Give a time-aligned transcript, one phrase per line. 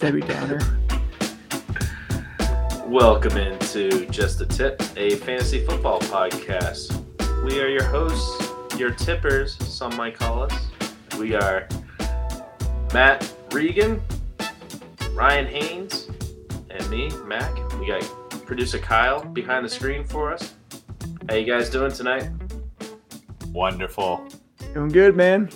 [0.00, 0.58] Debbie Downer.
[2.86, 7.04] Welcome into Just a Tip, a fantasy football podcast.
[7.44, 10.68] We are your hosts, your tippers, some might call us.
[11.18, 11.68] We are
[12.94, 14.00] Matt Regan,
[15.12, 16.08] Ryan Haynes,
[16.70, 17.54] and me, Mac.
[17.78, 18.00] We got
[18.46, 20.54] producer Kyle behind the screen for us.
[21.28, 22.30] How you guys doing tonight?
[23.48, 24.26] Wonderful.
[24.72, 25.50] Doing good, man.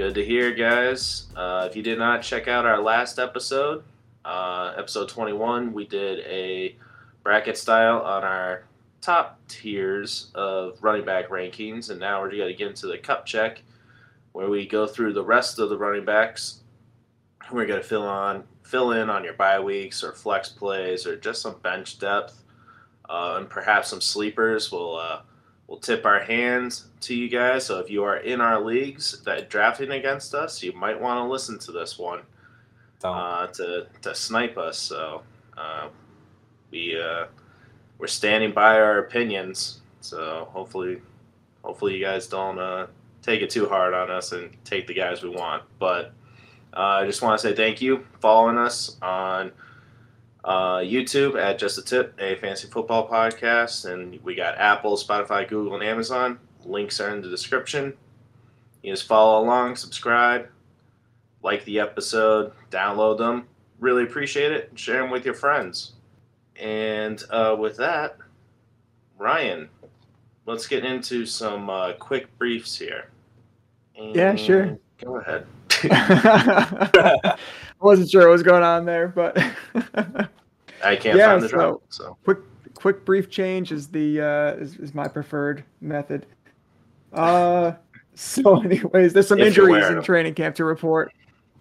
[0.00, 1.26] Good to hear, guys.
[1.36, 3.84] Uh, if you did not check out our last episode,
[4.24, 6.74] uh, episode 21, we did a
[7.22, 8.64] bracket style on our
[9.02, 13.26] top tiers of running back rankings, and now we're going to get into the cup
[13.26, 13.60] check,
[14.32, 16.60] where we go through the rest of the running backs.
[17.52, 21.14] We're going to fill on fill in on your bye weeks or flex plays or
[21.16, 22.42] just some bench depth,
[23.06, 24.72] uh, and perhaps some sleepers.
[24.72, 25.20] We'll uh,
[25.70, 27.64] we'll tip our hands to you guys.
[27.64, 31.30] So if you are in our leagues that drafting against us, you might want to
[31.30, 32.22] listen to this one
[33.04, 34.76] uh, to to snipe us.
[34.76, 35.22] So
[35.56, 35.88] uh,
[36.72, 37.26] we uh,
[37.98, 39.80] we're standing by our opinions.
[40.00, 41.00] So hopefully,
[41.62, 42.88] hopefully you guys don't uh,
[43.22, 45.62] take it too hard on us and take the guys we want.
[45.78, 46.12] But
[46.74, 49.52] uh, I just want to say thank you following us on
[50.44, 55.46] uh, YouTube at Just a Tip, a fantasy football podcast, and we got Apple, Spotify,
[55.48, 56.38] Google, and Amazon.
[56.64, 57.94] Links are in the description.
[58.82, 60.48] You just follow along, subscribe,
[61.42, 63.46] like the episode, download them.
[63.78, 64.70] Really appreciate it.
[64.74, 65.92] Share them with your friends.
[66.56, 68.16] And uh, with that,
[69.18, 69.68] Ryan,
[70.46, 73.10] let's get into some uh, quick briefs here.
[73.96, 74.78] And Yeah, sure.
[75.02, 75.46] Go ahead.
[77.80, 79.38] I wasn't sure what was going on there, but
[80.84, 81.82] I can't Yeah, find the so- drop.
[81.88, 82.38] So quick
[82.74, 86.26] quick brief change is the uh, is, is my preferred method.
[87.12, 87.72] Uh,
[88.14, 91.12] so anyways, there's some If injuries in training camp to report.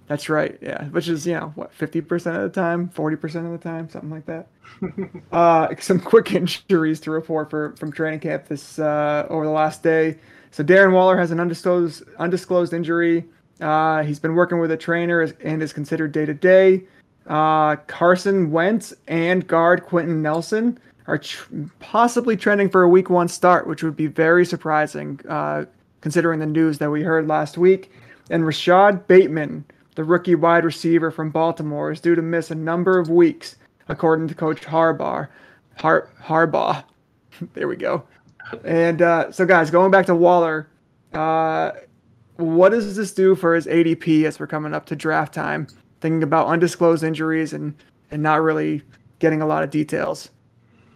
[0.08, 3.46] That's right, yeah, which is you know what fifty percent of the time, forty percent
[3.46, 4.48] of the time, something like that.
[5.32, 9.84] uh, some quick injuries to report for from training camp this uh, over the last
[9.84, 10.18] day.
[10.52, 13.24] So Darren Waller has an undisclosed undisclosed injury.
[13.60, 16.84] Uh, he's been working with a trainer and is considered day to day.
[17.28, 23.68] Carson Wentz and guard Quenton Nelson are tr- possibly trending for a week one start,
[23.68, 25.66] which would be very surprising uh,
[26.02, 27.92] considering the news that we heard last week.
[28.30, 29.66] And Rashod Bateman,
[29.96, 33.56] the rookie wide receiver from Baltimore, is due to miss a number of weeks,
[33.88, 35.28] according to Coach Harbaugh.
[35.78, 36.84] Har- Harbaugh.
[37.54, 38.04] there we go.
[38.64, 40.70] And uh, so, guys, going back to Waller,
[41.14, 41.72] uh,
[42.40, 45.68] what does this do for his ADP as we're coming up to draft time?
[46.00, 47.76] Thinking about undisclosed injuries and
[48.12, 48.82] and not really
[49.20, 50.30] getting a lot of details.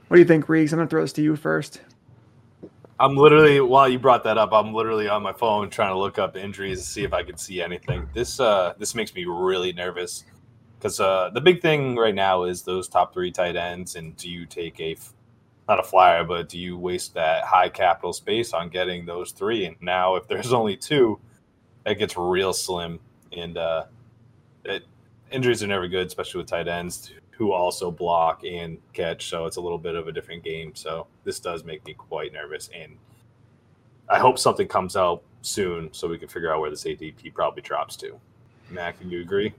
[0.07, 0.71] What do you think, Reeves?
[0.71, 1.81] I'm gonna throw this to you first.
[2.99, 6.17] I'm literally while you brought that up, I'm literally on my phone trying to look
[6.17, 8.07] up injuries to see if I can see anything.
[8.13, 10.23] This uh this makes me really nervous
[10.79, 14.29] because uh the big thing right now is those top three tight ends, and do
[14.29, 14.95] you take a
[15.67, 19.65] not a flyer, but do you waste that high capital space on getting those three?
[19.65, 21.19] And now if there's only two,
[21.85, 22.99] that gets real slim,
[23.31, 23.85] and uh,
[24.65, 24.83] it,
[25.31, 29.29] injuries are never good, especially with tight ends who also block and catch.
[29.29, 30.75] So it's a little bit of a different game.
[30.75, 32.97] So this does make me quite nervous, and
[34.09, 37.61] I hope something comes out soon so we can figure out where this ADP probably
[37.61, 38.19] drops to.
[38.69, 39.53] Mac, can you agree?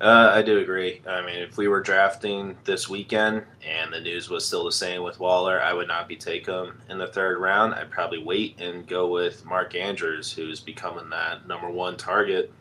[0.00, 1.02] Uh, I do agree.
[1.08, 5.02] I mean, if we were drafting this weekend and the news was still the same
[5.02, 7.74] with Waller, I would not be taking him in the third round.
[7.74, 12.52] I'd probably wait and go with Mark Andrews, who's becoming that number one target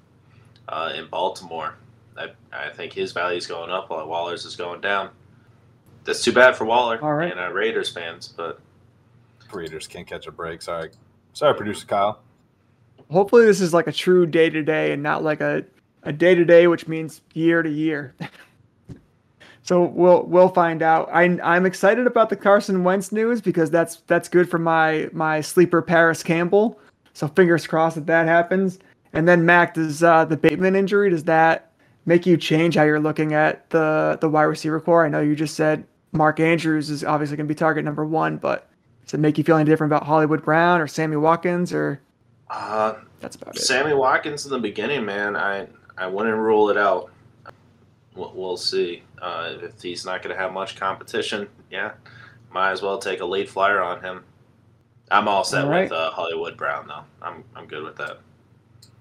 [0.67, 1.75] uh, in Baltimore.
[2.17, 5.11] I, I think his value is going up while Waller's is going down.
[6.05, 7.31] That's too bad for Waller All right.
[7.31, 8.59] and uh, Raiders fans, but
[9.51, 10.63] Raiders can't catch a break.
[10.63, 10.89] Sorry,
[11.33, 12.19] sorry, producer Kyle.
[13.11, 15.63] Hopefully, this is like a true day to day and not like a
[16.03, 18.15] a day to day, which means year to year.
[19.63, 21.09] so we'll we'll find out.
[21.11, 25.41] I I'm excited about the Carson Wentz news because that's that's good for my my
[25.41, 26.79] sleeper Parris Campbell.
[27.13, 28.79] So fingers crossed that that happens.
[29.13, 31.71] And then Mac, does uh, the Bateman injury does that
[32.05, 35.05] make you change how you're looking at the the wide receiver corps?
[35.05, 38.37] I know you just said Mark Andrews is obviously going to be target number one,
[38.37, 38.69] but
[39.05, 42.01] does it make you feel any different about Hollywood Brown or Sammy Watkins or
[42.49, 43.61] uh, that's about it?
[43.61, 47.11] Sammy Watkins in the beginning, man, I I wouldn't rule it out.
[48.15, 49.03] We'll, we'll see.
[49.21, 51.91] Uh, if he's not going to have much competition, yeah,
[52.51, 54.23] might as well take a late flyer on him.
[55.09, 55.83] I'm all set All right.
[55.83, 57.03] with uh, Hollywood Brown, though.
[57.21, 58.19] I'm I'm good with that.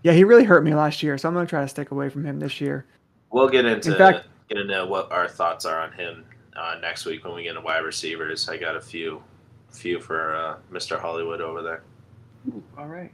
[0.03, 2.25] Yeah, he really hurt me last year, so I'm gonna try to stick away from
[2.25, 2.87] him this year.
[3.33, 7.05] We'll get into In fact- get into what our thoughts are on him uh, next
[7.07, 8.49] week when we get into wide receivers.
[8.49, 9.21] I got a few
[9.71, 10.99] few for uh, Mr.
[11.01, 11.83] Hollywood over there.
[12.79, 13.11] All right.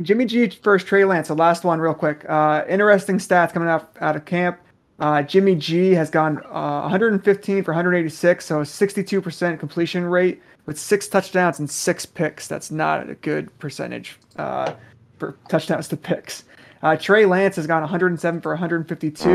[0.00, 2.24] Jimmy G first Trey Lance, the last one, real quick.
[2.28, 4.58] Uh, interesting stats coming out out of camp.
[4.98, 11.08] Uh, Jimmy G has gone uh, 115 for 186, so 62% completion rate with six
[11.08, 12.46] touchdowns and six picks.
[12.46, 14.74] That's not a good percentage uh,
[15.18, 16.44] for touchdowns to picks.
[16.82, 19.26] Uh, Trey Lance has gone 107 for 152.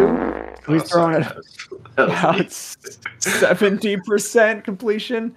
[0.66, 1.28] So he's throwing it
[1.98, 5.36] about 70% completion.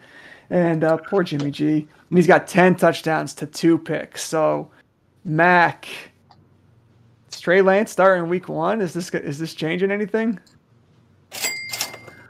[0.50, 1.88] And uh, poor Jimmy G.
[2.08, 4.23] And he's got 10 touchdowns to two picks.
[4.25, 4.70] So,
[5.25, 5.87] Mac,
[7.41, 8.82] Trey Lance starting week one.
[8.82, 10.38] Is this is this changing anything?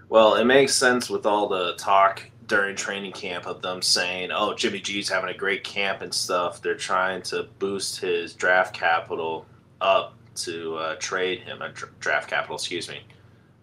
[0.09, 4.55] Well, it makes sense with all the talk during training camp of them saying, "Oh,
[4.55, 9.47] Jimmy G's having a great camp and stuff." They're trying to boost his draft capital
[9.81, 13.01] up to uh, trade him a draft capital, excuse me,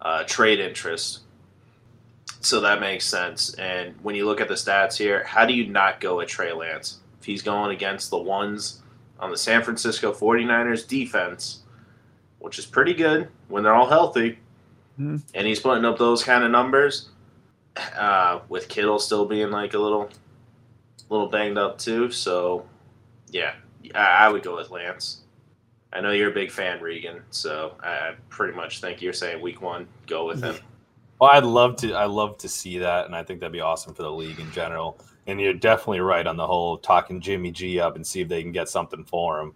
[0.02, 1.20] uh, trade interest.
[2.40, 3.54] So that makes sense.
[3.54, 6.52] And when you look at the stats here, how do you not go at Trey
[6.52, 6.98] Lance?
[7.20, 8.82] If he's going against the ones
[9.18, 11.62] on the San Francisco 49ers defense,
[12.38, 14.38] which is pretty good when they're all healthy,
[14.98, 15.16] mm-hmm.
[15.34, 17.08] and he's putting up those kind of numbers,
[17.96, 20.08] uh, with Kittle still being like a little,
[21.08, 22.10] little banged up too.
[22.10, 22.64] So,
[23.30, 23.54] yeah,
[23.94, 25.22] I, I would go with Lance.
[25.92, 27.22] I know you're a big fan, Regan.
[27.30, 30.56] So I pretty much think you're saying week one, go with him.
[31.20, 31.92] Well, I'd love to.
[31.94, 34.50] I love to see that, and I think that'd be awesome for the league in
[34.52, 35.00] general.
[35.26, 38.42] And you're definitely right on the whole talking Jimmy G up and see if they
[38.42, 39.54] can get something for him.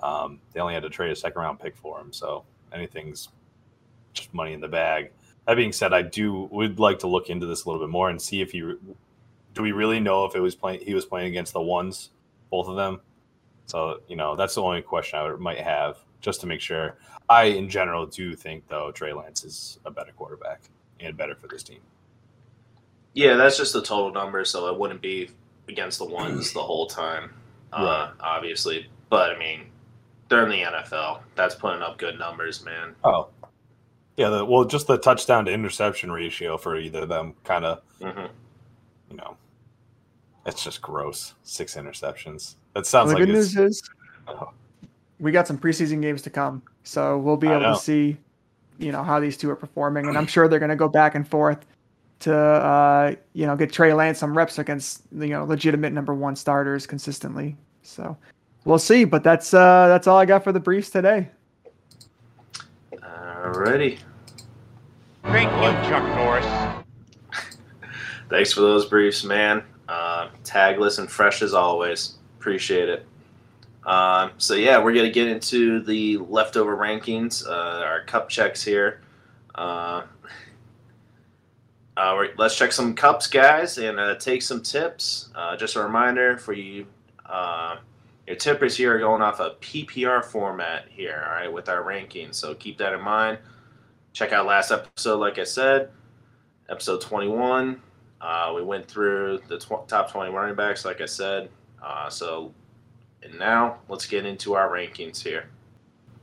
[0.00, 3.28] Um, they only had to trade a second round pick for him, so anything's
[4.12, 5.10] just money in the bag.
[5.46, 8.08] That being said, I do would like to look into this a little bit more
[8.10, 11.28] and see if he do we really know if it was playing he was playing
[11.28, 12.10] against the ones,
[12.50, 13.00] both of them.
[13.66, 16.96] So you know that's the only question I might have just to make sure.
[17.28, 20.62] I in general do think though Trey Lance is a better quarterback
[21.00, 21.80] and better for this team.
[23.14, 25.30] Yeah, that's just the total number, so it wouldn't be
[25.68, 27.32] against the ones the whole time,
[27.72, 28.10] uh, right.
[28.20, 28.86] obviously.
[29.10, 29.66] But I mean,
[30.28, 31.20] they're in the NFL.
[31.34, 32.94] That's putting up good numbers, man.
[33.04, 33.28] Oh,
[34.16, 34.28] yeah.
[34.28, 38.32] The, well, just the touchdown to interception ratio for either of them, kind of, mm-hmm.
[39.10, 39.36] you know,
[40.46, 41.34] it's just gross.
[41.42, 42.56] Six interceptions.
[42.74, 43.82] That sounds the like good news is
[44.28, 44.52] oh.
[45.20, 48.16] We got some preseason games to come, so we'll be able to see,
[48.78, 51.14] you know, how these two are performing, and I'm sure they're going to go back
[51.14, 51.64] and forth
[52.20, 56.36] to, uh, you know, get Trey Lance some reps against you know legitimate number one
[56.36, 57.56] starters consistently.
[57.82, 58.16] So
[58.64, 61.28] we'll see, but that's uh, that's all I got for the briefs today.
[62.94, 63.98] Alrighty.
[65.24, 66.84] Thank you, Chuck Norris.
[68.30, 69.62] Thanks for those briefs, man.
[69.88, 72.18] Uh, tagless and fresh as always.
[72.38, 73.06] Appreciate it.
[73.88, 79.00] Uh, so yeah, we're gonna get into the leftover rankings, uh, our cup checks here.
[79.54, 80.02] Uh,
[81.96, 85.30] uh let's check some cups, guys, and uh, take some tips.
[85.34, 86.86] Uh, just a reminder for you,
[88.26, 92.34] your tippers here are going off a PPR format here, all right, with our rankings.
[92.34, 93.38] So keep that in mind.
[94.12, 95.88] Check out last episode, like I said,
[96.68, 97.80] episode 21.
[98.20, 101.48] Uh, we went through the tw- top 20 running backs, like I said.
[102.10, 102.52] So,
[103.22, 105.48] and now let's get into our rankings here.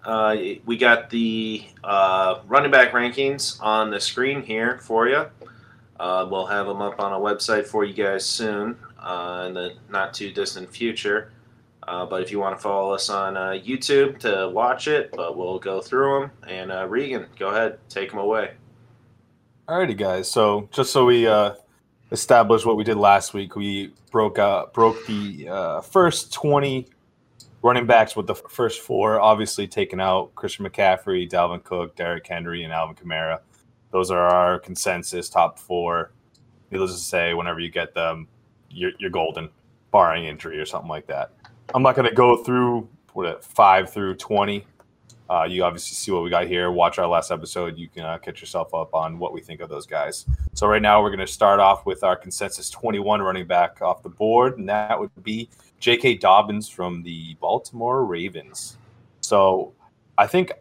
[0.04, 5.26] Uh, we got the uh, running back rankings on the screen here for you.
[6.00, 9.74] Uh, we'll have them up on a website for you guys soon uh, in the
[9.90, 11.32] not too distant future.
[11.86, 15.82] but if you want to follow us on YouTube to watch it, but we'll go
[15.82, 16.32] through them.
[16.48, 18.52] And Regan, go ahead, take them away.
[19.68, 20.30] Alrighty, guys.
[20.30, 21.26] So just so we
[22.16, 23.56] establish what we did last week.
[23.56, 26.88] We broke uh, broke the uh, first twenty
[27.62, 32.64] running backs with the first four, obviously taking out Christian McCaffrey, Dalvin Cook, Derrick Henry,
[32.64, 33.40] and Alvin Kamara.
[33.92, 36.12] Those are our consensus top four.
[36.72, 38.28] Needless to say, whenever you get them,
[38.70, 39.50] you're, you're golden,
[39.92, 41.32] barring injury or something like that.
[41.74, 44.66] I'm not going to go through what five through twenty
[45.30, 46.72] uh, you obviously see what we got here.
[46.72, 47.78] Watch our last episode.
[47.78, 50.26] You can uh, catch yourself up on what we think of those guys.
[50.54, 54.04] So right now we're going to start off with our consensus 21 running back off
[54.04, 56.16] the board, and that would be J.K.
[56.16, 58.78] Dobbins from the Baltimore Ravens.
[59.22, 59.74] So
[60.18, 60.52] I think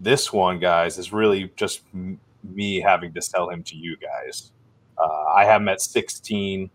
[0.00, 4.52] this one, guys, is really just m- me having to sell him to you guys.
[4.96, 6.70] Uh, I have him at 16.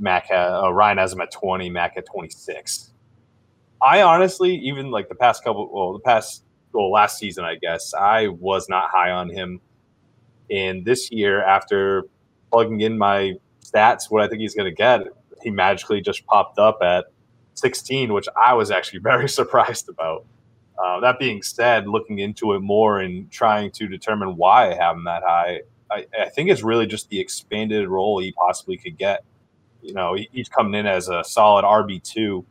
[0.00, 1.70] Mac ha- uh, Ryan has him at 20.
[1.70, 2.90] Mac at 26.
[3.80, 6.42] I honestly, even like the past couple, well, the past
[6.78, 9.60] well, last season, I guess, I was not high on him.
[10.48, 12.04] And this year, after
[12.52, 15.00] plugging in my stats, what I think he's going to get,
[15.42, 17.06] he magically just popped up at
[17.54, 20.24] 16, which I was actually very surprised about.
[20.80, 24.94] Uh, that being said, looking into it more and trying to determine why I have
[24.94, 28.96] him that high, I, I think it's really just the expanded role he possibly could
[28.96, 29.24] get.
[29.82, 32.44] You know, he, he's coming in as a solid RB2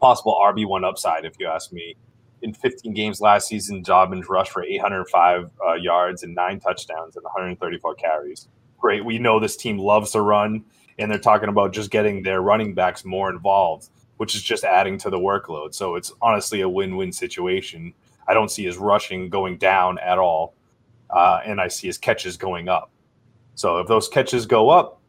[0.00, 1.94] possible RB one upside, if you ask me.
[2.42, 7.24] In 15 games last season, Dobbins rushed for 805 uh, yards and nine touchdowns and
[7.24, 8.48] 134 carries.
[8.78, 9.04] Great.
[9.04, 10.64] We know this team loves to run,
[10.98, 13.88] and they're talking about just getting their running backs more involved,
[14.18, 15.74] which is just adding to the workload.
[15.74, 17.94] So it's honestly a win win situation.
[18.28, 20.54] I don't see his rushing going down at all,
[21.10, 22.90] uh, and I see his catches going up.
[23.54, 25.00] So if those catches go up,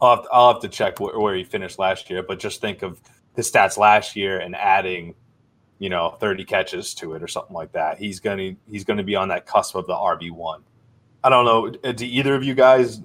[0.00, 2.22] I'll have to, I'll have to check where, where he finished last year.
[2.22, 3.00] But just think of
[3.34, 5.14] his stats last year and adding,
[5.78, 7.98] you know, 30 catches to it or something like that.
[7.98, 10.62] He's gonna he's gonna be on that cusp of the RB one.
[11.24, 11.72] I don't know.
[11.88, 13.00] uh, Do either of you guys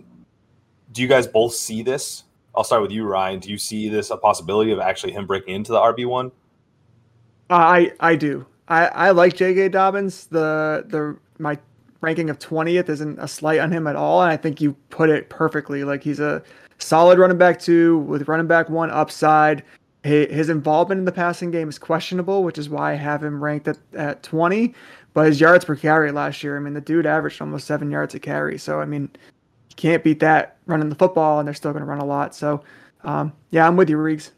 [0.91, 2.23] do you guys both see this?
[2.55, 3.39] I'll start with you, Ryan.
[3.39, 6.27] Do you see this a possibility of actually him breaking into the RB one?
[7.49, 8.45] Uh, I I do.
[8.67, 9.69] I, I like J.K.
[9.69, 10.27] Dobbins.
[10.27, 11.57] The the my
[12.01, 15.09] ranking of twentieth isn't a slight on him at all, and I think you put
[15.09, 15.83] it perfectly.
[15.83, 16.43] Like he's a
[16.77, 19.63] solid running back two with running back one upside.
[20.03, 23.43] His, his involvement in the passing game is questionable, which is why I have him
[23.43, 24.73] ranked at, at twenty.
[25.13, 28.15] But his yards per carry last year, I mean, the dude averaged almost seven yards
[28.15, 28.57] a carry.
[28.57, 29.09] So I mean,
[29.69, 32.35] you can't beat that running the football, and they're still going to run a lot.
[32.35, 32.63] So
[33.03, 34.31] um, yeah, I'm with you, Reeves.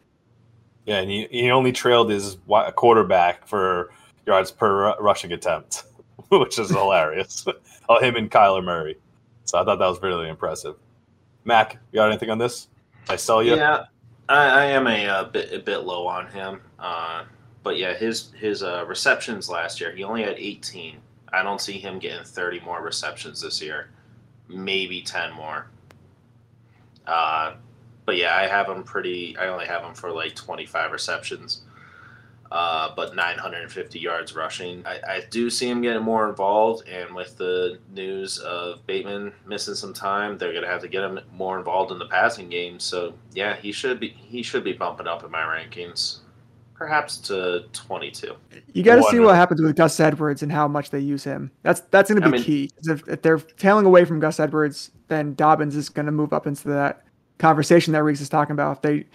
[0.86, 3.92] Yeah, and he, he only trailed his wi- quarterback for
[4.28, 5.84] yards per rushing attempt,
[6.30, 7.46] which is hilarious.
[7.90, 8.98] oh, him and Kyler Murray.
[9.46, 10.76] So I thought that was really impressive.
[11.44, 12.68] Mac, you got anything on this?
[13.10, 13.56] I sell you.
[13.56, 13.86] Yeah,
[14.28, 16.62] I, I am a, uh bit a bit low on him.
[16.80, 17.26] Uh,
[17.64, 20.98] but yeah, his his uh, receptions last year, he only had 18.
[21.34, 23.90] I don't see him getting 30 more receptions this year,
[24.48, 25.68] maybe 10 more.
[27.06, 27.56] Uh,
[28.06, 29.36] but yeah, I have him pretty.
[29.38, 31.64] I only have him for like 25 receptions,
[32.56, 34.82] uh, but 950 yards rushing.
[34.86, 39.76] I, I do see him getting more involved, and with the news of Bateman missing
[39.76, 42.80] some time, they're gonna have to get him more involved in the passing game.
[42.80, 46.20] So yeah, he should be he should be bumping up in my rankings,
[46.76, 48.34] perhaps to 22.
[48.72, 51.52] You got to see what happens with Gus Edwards and how much they use him.
[51.64, 52.70] That's that's going to I be mean- key.
[52.84, 56.48] If, if they're tailing away from Gus Edwards, then Dobbins is going to move up
[56.48, 57.04] into that
[57.38, 58.78] conversation that Reese is talking about.
[58.78, 59.06] If they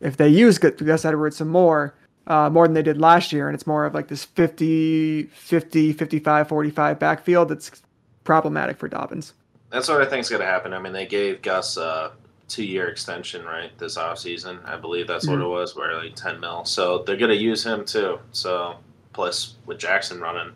[0.00, 1.94] if they use Gus Edwards some more,
[2.26, 5.92] uh, more than they did last year, and it's more of like this 50, 50,
[5.92, 7.82] 55, 45 backfield, that's
[8.24, 9.34] problematic for Dobbins.
[9.70, 10.72] That's what I think is going to happen.
[10.72, 12.12] I mean, they gave Gus a
[12.48, 14.64] two-year extension, right, this offseason.
[14.64, 16.64] I believe that's what it was, where like 10 mil.
[16.64, 18.18] So they're going to use him too.
[18.32, 18.76] So
[19.12, 20.52] plus with Jackson running,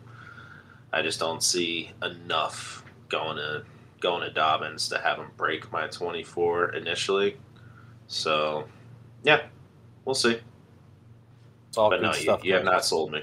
[0.91, 3.63] I just don't see enough going to
[4.01, 7.37] going to Dobbins to have him break my 24 initially.
[8.07, 8.65] So
[9.23, 9.43] yeah,
[10.03, 10.39] we'll see.
[11.75, 12.45] It's all But good no, you, stuff.
[12.45, 13.21] you have not sold me.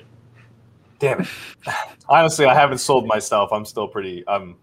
[0.99, 1.29] Damn it.
[2.11, 3.51] Honestly, I haven't sold myself.
[3.51, 4.57] I'm still pretty I'm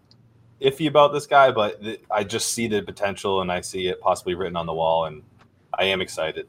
[0.62, 4.00] iffy about this guy, but th- I just see the potential and I see it
[4.00, 5.24] possibly written on the wall, and
[5.74, 6.48] I am excited.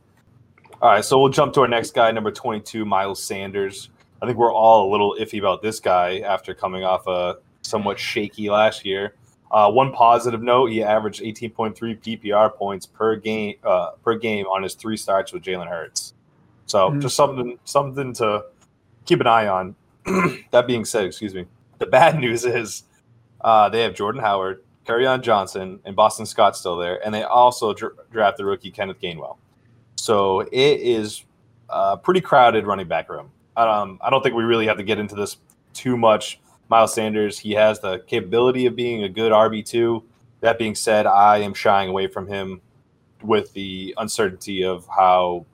[0.82, 3.88] All right, so we'll jump to our next guy, number 22, Miles Sanders.
[4.20, 7.98] I think we're all a little iffy about this guy after coming off a somewhat
[7.98, 9.14] shaky last year.
[9.50, 14.62] Uh, one positive note: he averaged 18.3 PPR points per game uh, per game on
[14.62, 16.12] his three starts with Jalen Hurts.
[16.70, 17.02] So Mhm.
[17.02, 18.44] just something something to
[19.04, 19.74] keep an eye on.
[20.52, 21.46] that being said, excuse me.
[21.78, 22.84] The bad news is
[23.40, 27.72] uh, they have Jordan Howard, on Johnson, and Boston Scott still there, and they also
[27.72, 29.36] dr- drafted rookie Kenneth Gainwell.
[29.96, 31.24] So it is
[31.68, 33.30] a pretty crowded running back room.
[33.56, 35.36] Um, I don't think we really have to get into this
[35.74, 36.40] too much.
[36.68, 40.02] Miles Sanders, he has the capability of being a good RB two.
[40.40, 42.60] That being said, I am shying away from him
[43.22, 45.46] with the uncertainty of how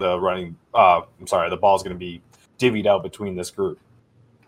[0.00, 0.56] the running.
[0.74, 2.20] Uh, I'm sorry, the ball's going to be
[2.58, 3.78] divvied out between this group.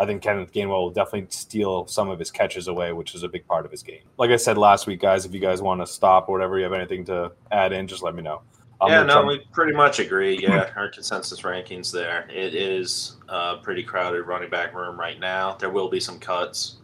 [0.01, 3.29] I think Kenneth Gainwell will definitely steal some of his catches away, which is a
[3.29, 4.03] big part of his game.
[4.19, 6.65] Like I said last week, guys, if you guys want to stop or whatever, you
[6.65, 8.43] have anything to add in, just let me know.
[8.81, 10.37] I'm yeah, no, try- we pretty much agree.
[10.43, 12.27] Yeah, our consensus rankings there.
[12.29, 15.55] It is a pretty crowded running back room right now.
[15.55, 16.79] There will be some cuts.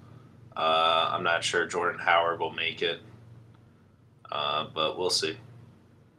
[0.57, 3.01] Uh, I'm not sure Jordan Howard will make it,
[4.31, 5.37] uh, but we'll see.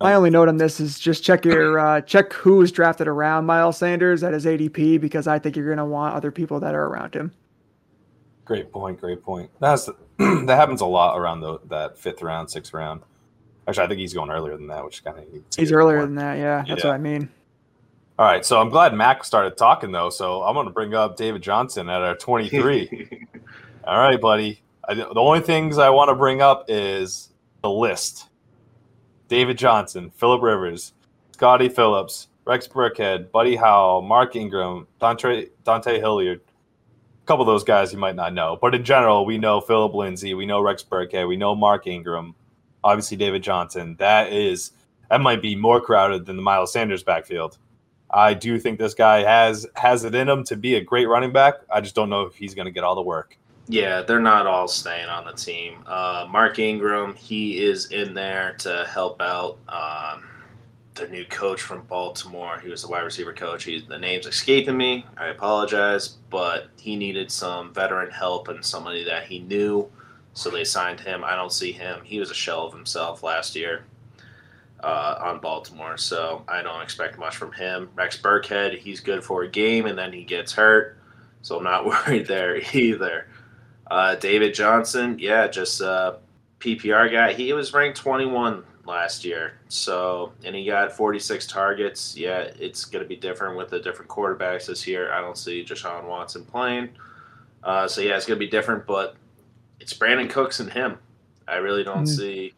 [0.01, 3.45] My only note on this is just check your uh, check who is drafted around
[3.45, 6.73] Miles Sanders at his ADP because I think you're going to want other people that
[6.73, 7.33] are around him.
[8.45, 8.99] Great point.
[8.99, 9.49] Great point.
[9.59, 13.01] That's that happens a lot around the that fifth round, sixth round.
[13.67, 15.25] Actually, I think he's going earlier than that, which kind of
[15.55, 16.37] He's earlier than that.
[16.37, 16.89] Yeah, that's Yeah.
[16.89, 17.29] what I mean.
[18.17, 20.09] All right, so I'm glad Mac started talking though.
[20.09, 23.27] So I'm going to bring up David Johnson at our 23.
[23.85, 24.61] All right, buddy.
[24.87, 27.29] I, the only things I want to bring up is
[27.61, 28.28] the list:
[29.29, 30.93] David Johnson, Philip Rivers,
[31.33, 36.41] Scottie Phillips, Rex Burkhead, Buddy Howell, Mark Ingram, Dante Dante Hilliard.
[36.41, 39.93] A couple of those guys you might not know, but in general, we know Philip
[39.93, 42.33] Lindsay, we know Rex Burkhead, we know Mark Ingram,
[42.83, 43.95] obviously David Johnson.
[43.99, 44.71] That is
[45.11, 47.59] that might be more crowded than the Miles Sanders backfield.
[48.09, 51.31] I do think this guy has has it in him to be a great running
[51.31, 51.53] back.
[51.71, 53.37] I just don't know if he's going to get all the work.
[53.71, 55.83] Yeah, they're not all staying on the team.
[55.85, 60.23] Uh, Mark Ingram, he is in there to help out um,
[60.95, 62.59] the new coach from Baltimore.
[62.59, 63.65] He was the wide receiver coach.
[63.65, 65.05] He, the name's escaping me.
[65.17, 69.87] I apologize, but he needed some veteran help and somebody that he knew,
[70.33, 71.23] so they signed him.
[71.23, 71.99] I don't see him.
[72.03, 73.85] He was a shell of himself last year
[74.83, 77.91] uh, on Baltimore, so I don't expect much from him.
[77.93, 80.97] Rex Burkhead, he's good for a game, and then he gets hurt,
[81.43, 83.27] so I'm not worried there either.
[83.89, 86.17] Uh, David Johnson, yeah, just a
[86.59, 87.33] PPR guy.
[87.33, 92.15] He was ranked 21 last year, so and he got 46 targets.
[92.17, 95.11] Yeah, it's going to be different with the different quarterbacks this year.
[95.11, 96.89] I don't see Deshaun Watson playing,
[97.63, 98.85] uh, so yeah, it's going to be different.
[98.85, 99.15] But
[99.79, 100.97] it's Brandin Cooks and him.
[101.47, 102.17] I really don't Mhm.
[102.17, 102.53] see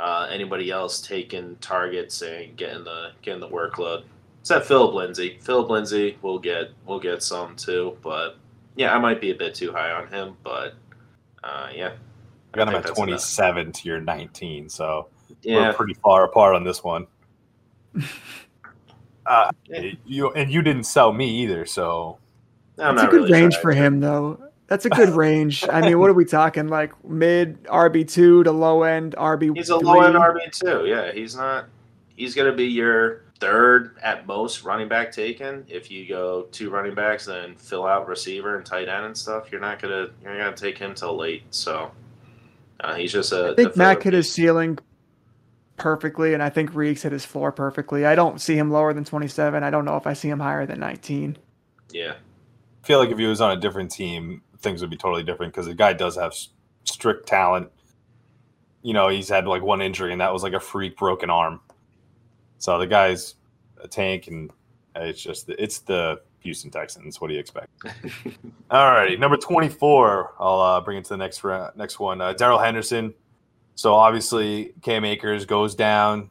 [0.00, 4.02] uh, anybody else taking targets and getting the getting the workload.
[4.40, 5.38] Except Philip Lindsay.
[5.40, 8.36] Philip Lindsay will get will get some too, but
[8.76, 10.74] yeah, I might be a bit too high on him, but
[11.44, 11.92] uh, yeah,
[12.54, 13.06] I got him at that's enough.
[13.06, 15.08] 27 to your 19, so
[15.42, 17.06] Yeah, we're pretty far apart on this one.
[19.24, 19.92] Uh, Yeah.
[20.04, 22.18] you and you didn't sell me either, so
[22.76, 24.50] I'm That's a good really range trying for him, though.
[24.66, 25.64] That's a good range.
[25.70, 26.66] I mean, what are we talking?
[26.66, 29.56] Like mid RB two to low end RB.
[29.56, 30.86] He's a low end RB too.
[30.86, 31.66] Yeah, he's not.
[32.16, 35.64] He's going to be your third at most running back taken.
[35.66, 39.50] If you go two running backs, then fill out receiver and tight end and stuff.
[39.50, 41.42] You're not gonna you're not gonna take him till late.
[41.50, 41.90] So
[42.78, 43.50] uh, he's just a.
[43.50, 44.78] I think a Mac hit his ceiling
[45.76, 48.06] perfectly, and I think Reeks hit his floor perfectly.
[48.06, 49.64] I don't see him lower than 27.
[49.64, 51.36] I don't know if I see him higher than 19.
[51.90, 55.24] Yeah, I feel like if he was on a different team, things would be totally
[55.24, 56.32] different because the guy does have
[56.84, 57.72] strict talent.
[58.82, 61.58] You know, he's had like one injury, and that was like a freak broken arm.
[62.62, 63.34] So the guy's
[63.82, 64.48] a tank, and
[64.94, 67.20] it's just it's the Houston Texans.
[67.20, 67.66] What do you expect?
[68.70, 70.34] All righty, number twenty-four.
[70.38, 72.20] I'll uh, bring it to the next round, next one.
[72.20, 73.14] Uh, Darrell Henderson.
[73.74, 76.30] So obviously, Cam Akers goes down.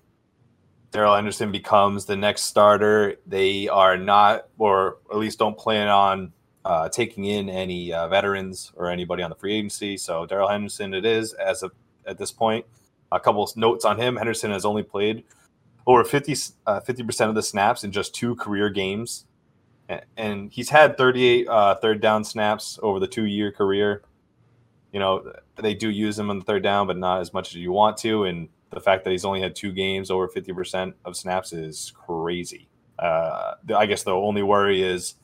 [0.92, 3.18] Darrell Henderson becomes the next starter.
[3.28, 6.32] They are not, or at least don't plan on
[6.64, 9.98] uh, taking in any uh, veterans or anybody on the free agency.
[9.98, 11.74] So Darrell Henderson, it is as of
[12.08, 12.66] at this point.
[13.12, 15.26] A couple of notes on him: Henderson has only played
[15.86, 16.34] over 50
[17.04, 19.26] percent of the snaps in just two career games,
[20.18, 24.04] and he's had 38 uh, third down snaps over the two year career.
[24.92, 27.56] You know, they do use him on the third down, but not as much as
[27.56, 28.26] you want to.
[28.26, 32.68] And the fact that he's only had two games over 50% of snaps is crazy.
[33.00, 35.16] Uh, I guess the only worry is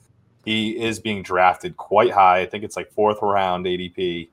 [0.45, 2.39] he is being drafted quite high.
[2.39, 4.29] I think it's like fourth round ADP.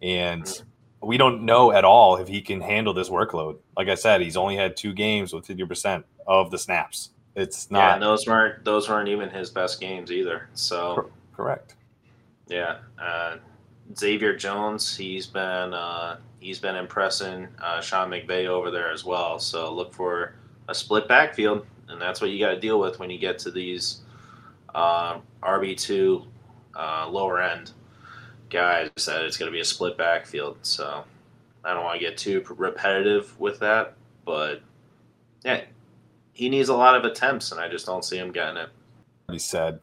[0.00, 0.62] And
[1.02, 3.58] we don't know at all if he can handle this workload.
[3.76, 7.10] Like I said, he's only had two games with 50% of the snaps.
[7.34, 7.78] It's yeah.
[7.78, 10.48] not And those weren't those weren't even his best games either.
[10.54, 11.76] So correct.
[12.48, 13.36] Yeah, uh,
[13.96, 19.38] Xavier Jones, he's been uh, he's been impressing uh, Sean McVay over there as well.
[19.38, 20.34] So look for
[20.68, 23.52] a split backfield, and that's what you got to deal with when you get to
[23.52, 24.00] these
[24.74, 26.24] uh, RB two
[26.74, 27.72] uh, lower end
[28.50, 28.90] guys.
[29.06, 30.58] That it's going to be a split backfield.
[30.62, 31.04] So
[31.64, 34.62] I don't want to get too repetitive with that, but
[35.44, 35.62] yeah,
[36.32, 38.68] he needs a lot of attempts, and I just don't see him getting it.
[39.30, 39.80] He said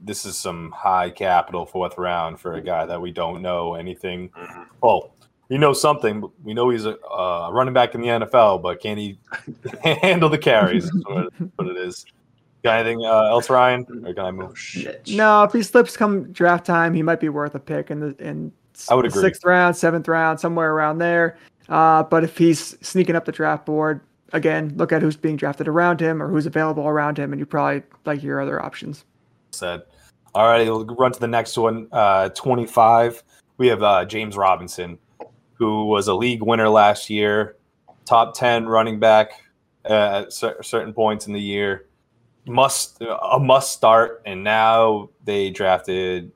[0.00, 4.28] this is some high capital fourth round for a guy that we don't know anything.
[4.30, 4.66] Mhm.
[4.80, 5.12] Well,
[5.48, 6.30] we know something.
[6.44, 9.18] We know he's a uh, running back in the NFL, but can he
[10.02, 10.90] handle the carries?
[11.06, 12.06] What it is.
[12.66, 13.86] Got anything uh, else, Ryan?
[14.04, 14.58] Or can I Oh move?
[14.58, 15.08] shit!
[15.12, 18.16] No, if he slips come draft time, he might be worth a pick in the
[18.18, 18.50] in
[18.90, 19.20] I would the agree.
[19.22, 21.38] sixth round, seventh round, somewhere around there.
[21.68, 24.00] Uh, but if he's sneaking up the draft board,
[24.32, 27.46] again, look at who's being drafted around him or who's available around him, and you
[27.46, 29.04] probably like your other options.
[29.52, 29.82] said.
[30.34, 31.86] All right, we'll run to the next one.
[31.92, 33.22] Uh, 25.
[33.58, 34.98] We have uh, James Robinson,
[35.54, 37.56] who was a league winner last year,
[38.04, 39.30] top 10 running back
[39.88, 41.85] uh, at cer- certain points in the year.
[42.46, 46.30] Must a must start, and now they drafted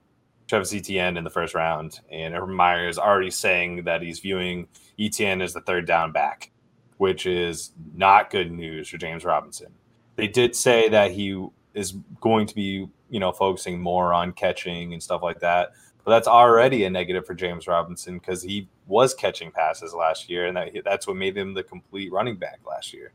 [0.49, 4.67] Travis Etienne in the first round, and Urban Meyer is already saying that he's viewing
[4.99, 6.51] Etienne as the third down back,
[6.97, 9.73] which is not good news for James Robinson.
[10.17, 14.93] They did say that he is going to be, you know, focusing more on catching
[14.93, 15.71] and stuff like that.
[16.05, 20.47] But that's already a negative for James Robinson because he was catching passes last year,
[20.47, 23.13] and that, that's what made him the complete running back last year.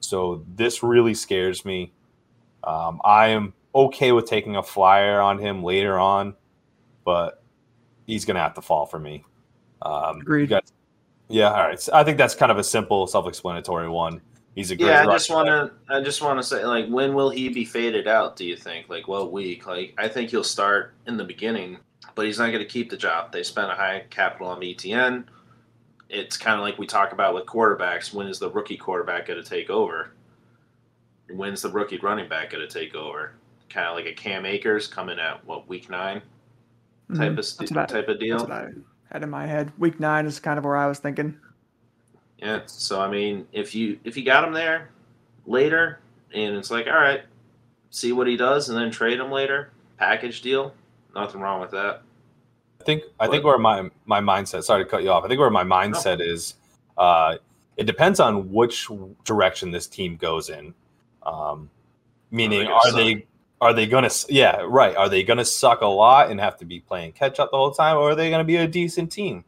[0.00, 1.92] So this really scares me.
[2.68, 6.34] Um, I am okay with taking a flyer on him later on,
[7.04, 7.42] but
[8.06, 9.24] he's going to have to fall for me.
[9.80, 10.42] Um, Agreed.
[10.42, 10.72] you guys-
[11.28, 11.80] yeah, all right.
[11.80, 14.20] So I think that's kind of a simple, self-explanatory one.
[14.54, 14.88] He's a great.
[14.88, 15.70] Yeah, I just want to.
[15.88, 18.34] I just want to say, like, when will he be faded out?
[18.34, 18.88] Do you think?
[18.88, 19.66] Like, what week?
[19.66, 21.78] Like, I think he'll start in the beginning,
[22.14, 23.30] but he's not going to keep the job.
[23.30, 25.28] They spent a high capital on Etienne.
[26.08, 28.12] It's kind of like we talk about with quarterbacks.
[28.12, 30.12] When is the rookie quarterback going to take over?
[31.30, 33.32] When's the rookie running back going to take over?
[33.68, 36.22] Kind of like a Cam Akers coming at what week nine
[37.14, 37.38] type Mhm.
[37.38, 38.38] of st- That's what I- type of deal.
[38.38, 38.70] That's what I
[39.12, 39.72] had in my head.
[39.78, 41.38] Week nine is kind of where I was thinking.
[42.38, 42.60] Yeah.
[42.66, 44.90] So I mean, if you if you got him there
[45.46, 45.98] later,
[46.32, 47.22] and it's like, all right,
[47.90, 50.74] see what he does, and then trade him later, package deal,
[51.14, 52.02] nothing wrong with that.
[52.80, 54.62] I think I think where my my mindset.
[54.62, 55.24] Sorry to cut you off.
[55.24, 56.54] I think where my mindset is,
[56.96, 57.36] uh,
[57.76, 58.88] it depends on which
[59.24, 60.74] direction this team goes in.
[61.22, 61.70] Um,
[62.30, 62.94] meaning, are suck.
[62.94, 63.26] they
[63.60, 64.96] are they gonna yeah right?
[64.96, 67.72] Are they gonna suck a lot and have to be playing catch up the whole
[67.72, 69.44] time, or are they gonna be a decent team?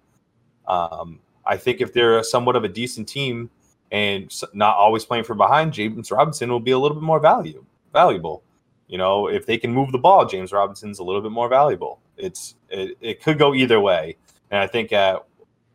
[0.67, 3.51] Um, I think if they're somewhat of a decent team
[3.91, 7.65] and not always playing from behind, James Robinson will be a little bit more value
[7.93, 8.43] valuable.
[8.89, 12.01] You know, if they can move the ball, James Robinson's a little bit more valuable.
[12.17, 14.17] It's it, it could go either way,
[14.51, 15.25] and I think at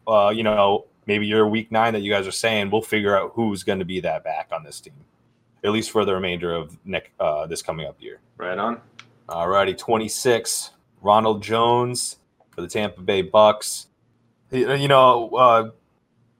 [0.07, 3.31] uh, you know maybe your week nine that you guys are saying, we'll figure out
[3.35, 4.93] who's going to be that back on this team,
[5.65, 8.19] at least for the remainder of next uh, this coming up year.
[8.37, 8.79] Right on.
[9.27, 10.71] Alrighty, 26.
[11.01, 12.17] Ronald Jones
[12.51, 13.87] for the Tampa Bay Bucks.
[14.51, 15.71] You you know, uh,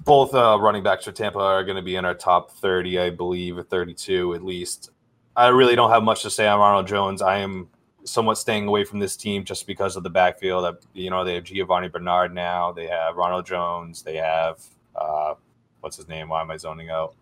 [0.02, 3.10] both uh, running backs for Tampa are going to be in our top 30, I
[3.10, 4.92] believe, or 32 at least.
[5.36, 7.22] I really don't have much to say on Ronald Jones.
[7.22, 7.68] I am
[8.06, 10.64] somewhat staying away from this team just because of the backfield.
[10.64, 12.72] That you know, they have Giovani Bernard now.
[12.72, 14.04] They have Ronald Jones.
[14.04, 14.64] They have
[14.96, 15.34] uh,
[15.82, 16.30] what's his name?
[16.30, 17.16] Why am I zoning out?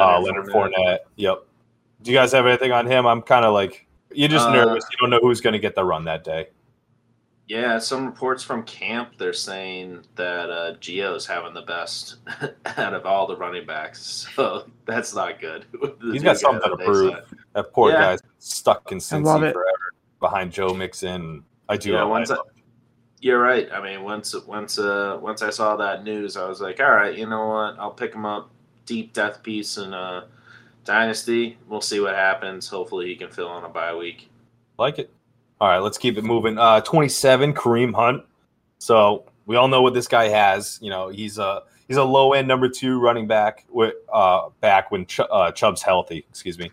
[0.00, 0.98] Uh, Leonard Fournette.
[1.16, 1.44] Yep.
[2.02, 3.06] Do you guys have anything on him?
[3.06, 4.84] I'm kind of like you're just Uh, nervous.
[4.90, 6.48] You don't know who's going to get the run that day.
[7.48, 12.16] Yeah, some reports from camp they're saying that uh, Gio's having the best
[12.78, 15.66] out of all the running backs, so that's not good.
[16.12, 17.12] He's got guy something that to they prove.
[17.12, 17.24] signed.
[17.54, 18.00] That poor Yeah.
[18.00, 21.44] guy's stuck in love Cincy forever behind Joe Mixon.
[21.68, 21.92] I do.
[21.92, 22.30] Yeah, once.
[22.30, 22.36] I,
[23.20, 23.68] you're right.
[23.72, 27.16] I mean, once once uh once I saw that news, I was like, all right,
[27.16, 27.76] you know what?
[27.78, 28.50] I'll pick him up.
[28.92, 30.26] Deep death piece in uh,
[30.84, 31.56] Dynasty.
[31.66, 32.68] We'll see what happens.
[32.68, 34.28] Hopefully, he can fill on a bye week.
[34.78, 35.10] like it.
[35.62, 36.58] All right, let's keep it moving.
[36.58, 38.22] Uh, 27, Kareem Hunt.
[38.76, 40.78] So we all know what this guy has.
[40.82, 44.90] You know, he's a he's a low end number two running back with uh back
[44.90, 46.26] when Ch- uh, Chubb's healthy.
[46.28, 46.70] Excuse me.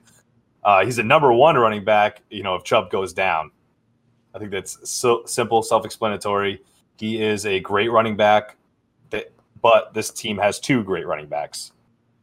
[0.66, 2.22] Uh, he's a number one running back.
[2.30, 3.50] You know, if Chubb goes down,
[4.36, 6.62] I think that's so simple, self explanatory.
[6.98, 8.58] He is a great running back,
[9.62, 11.72] but this team has two great running backs.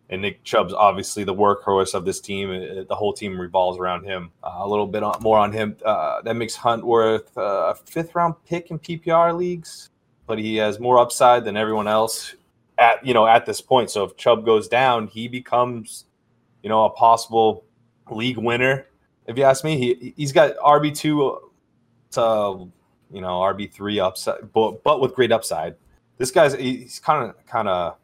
[0.08, 2.50] And Nick Chubb's obviously the workhorse of this team.
[2.50, 4.30] Uh, The whole team revolves around him.
[4.42, 5.76] Uh, a little bit on, more on him.
[5.84, 9.90] Uh, that makes Hunt worth uh, a fifth round pick in PPR leagues,
[10.26, 12.34] but he has more upside than everyone else
[12.78, 13.90] at you know at this point.
[13.90, 16.04] So if Chubb goes down, he becomes
[16.62, 17.64] you know a possible
[18.10, 18.86] league winner.
[19.26, 21.38] If you ask me, he he's got RB two
[22.12, 22.70] to
[23.10, 25.74] you know RB three upside, but but with great upside.
[26.18, 27.96] This guy's he's kind of kind of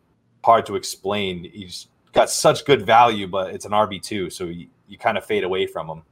[0.44, 1.44] hard to explain.
[1.44, 5.24] He's got such good value, but it's an RB two, so you, you kind of
[5.24, 6.02] fade away from him.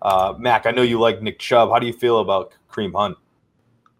[0.00, 1.70] Uh, Mac, I know you like Nick Chubb.
[1.70, 3.18] How do you feel about Kareem Hunt?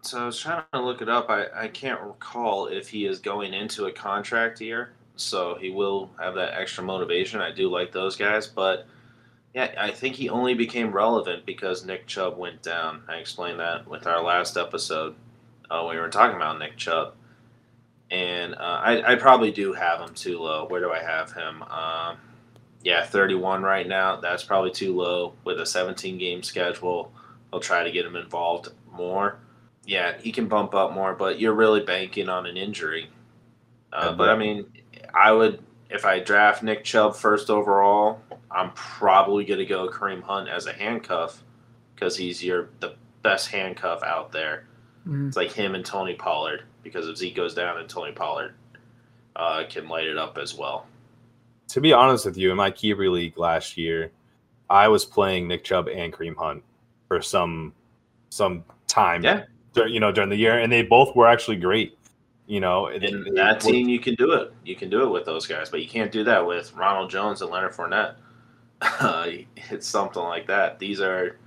[0.01, 1.29] So I was trying to look it up.
[1.29, 6.09] I, I can't recall if he is going into a contract year, so he will
[6.19, 7.41] have that extra motivation.
[7.41, 8.87] I do like those guys, but
[9.53, 13.01] yeah, I think he only became relevant because Nick Chubb went down.
[13.09, 15.15] I explained that with our last episode.
[15.69, 17.15] Uh, we were talking about Nick Chubb,
[18.11, 20.65] and uh, I, I probably do have him too low.
[20.67, 21.63] Where do I have him?
[21.63, 22.17] Um,
[22.83, 24.19] yeah, 31 right now.
[24.19, 27.11] That's probably too low with a 17 game schedule.
[27.51, 29.39] I'll try to get him involved more
[29.89, 33.09] yeah, he can bump up more, but you're really banking on an injury.
[33.91, 34.67] Uh, but I mean,
[35.15, 40.21] I would if I draft Nick Chubb first overall, I'm probably going to go Kareem
[40.21, 41.43] Hunt as a handcuff
[41.95, 42.93] because he's your the
[43.23, 44.67] best handcuff out there.
[45.07, 45.27] Mhm.
[45.27, 48.55] It's like him and Tony Pollard because if Zeke goes down and Tony Pollard
[49.35, 50.85] uh, can light it up as well.
[51.69, 54.11] To be honest with you, in my keeper league last year,
[54.69, 56.63] I was playing Nick Chubb and Kareem Hunt
[57.07, 57.73] for some
[58.29, 59.23] some time.
[59.23, 59.43] Yeah.
[59.75, 61.97] you know, during the year, and they both were actually great.
[62.47, 64.51] You know, In that team, you can do it.
[64.63, 67.43] You can do it with those guys, but you can't do that with Ronald Jones
[67.43, 68.15] and Leonard Fournette.
[69.71, 70.79] It's something like that.
[70.79, 71.37] These are,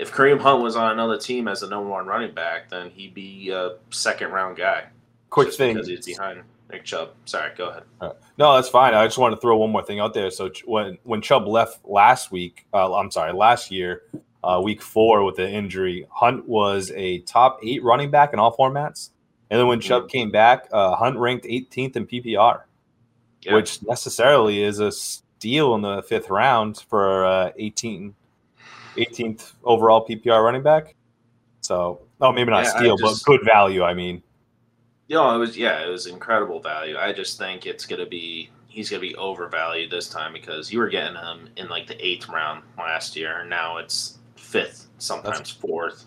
[0.00, 3.14] if Kareem Hunt was on another team as the number one running back, then he'd
[3.14, 4.84] be a second round guy.
[5.30, 5.74] quick thing.
[5.74, 7.10] because he's behind Nick Chubb.
[7.24, 7.82] Sorry, go ahead.
[8.38, 8.94] No, that's fine.
[8.94, 10.30] I just want to throw one more thing out there.
[10.30, 14.02] So when when Chubb left last week, uh, I'm sorry, last year,
[14.42, 18.56] uh, week four with the injury, Hunt was a top eight running back in all
[18.56, 19.10] formats.
[19.50, 22.62] And then when Chubb came back, uh, Hunt ranked 18th in PPR,
[23.42, 23.54] Yeah.
[23.54, 28.14] which necessarily is a steal in the fifth round for uh, 18,
[28.96, 30.94] 18th overall PPR running back.
[31.60, 33.82] So, oh, maybe not Yeah, steal, just- but good value.
[33.82, 34.22] I mean,
[35.08, 36.96] You know, it was yeah, it was incredible value.
[36.96, 40.88] I just think it's gonna be he's gonna be overvalued this time because you were
[40.88, 46.04] getting him in like the eighth round last year, and now it's fifth, sometimes fourth.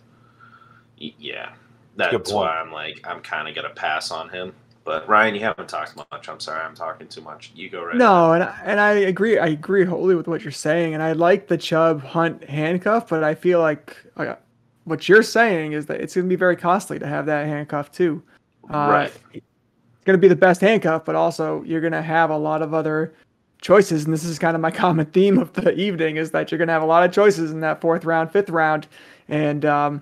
[0.97, 1.51] Yeah,
[1.97, 2.45] That's a good that's point.
[2.47, 4.53] why I'm like I'm kind of gonna pass on him.
[4.85, 6.27] But Ryan, you haven't talked much.
[6.27, 7.51] I'm sorry, I'm talking too much.
[7.55, 7.95] You go right.
[7.95, 9.39] No, and I- and I agree.
[9.39, 13.23] I agree wholly with what you're saying, and I like the Chubb Hunt handcuff, but
[13.23, 14.35] I feel like uh,
[14.83, 17.91] what you're saying is that it's going to be very costly to have that handcuff
[17.91, 18.21] too.
[18.69, 19.13] Uh, Right.
[19.33, 22.61] It's going to be the best handcuff, but also you're going to have a lot
[22.61, 23.13] of other
[23.61, 26.57] choices, and this is kind of my common theme of the evening is that you're
[26.57, 28.87] going to have a lot of choices in that fourth round, fifth round,
[29.29, 30.01] and um,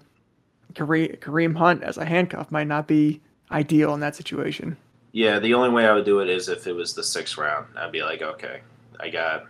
[0.74, 4.78] Kareem, Kareem Hunt as a handcuff might not be ideal in that situation.
[5.12, 7.68] Yeah, the only way I would do it is if it was the sixth round.
[7.78, 8.62] I'd be like, okay,
[9.00, 9.46] I got